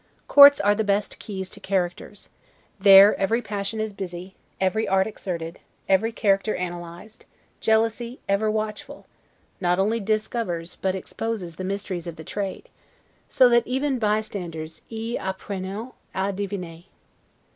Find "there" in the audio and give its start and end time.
2.79-3.13